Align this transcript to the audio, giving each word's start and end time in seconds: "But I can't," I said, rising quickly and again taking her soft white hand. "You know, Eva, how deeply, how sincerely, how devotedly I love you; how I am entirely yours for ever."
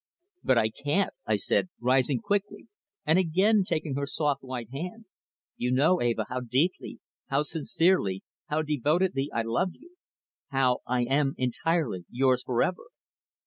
"But 0.43 0.57
I 0.57 0.71
can't," 0.71 1.13
I 1.27 1.35
said, 1.35 1.69
rising 1.79 2.21
quickly 2.21 2.67
and 3.05 3.19
again 3.19 3.63
taking 3.63 3.93
her 3.93 4.07
soft 4.07 4.41
white 4.41 4.71
hand. 4.71 5.05
"You 5.57 5.71
know, 5.71 6.01
Eva, 6.01 6.25
how 6.27 6.39
deeply, 6.39 6.97
how 7.27 7.43
sincerely, 7.43 8.23
how 8.47 8.63
devotedly 8.63 9.29
I 9.31 9.43
love 9.43 9.73
you; 9.75 9.91
how 10.47 10.79
I 10.87 11.03
am 11.03 11.35
entirely 11.37 12.05
yours 12.09 12.41
for 12.43 12.63
ever." 12.63 12.85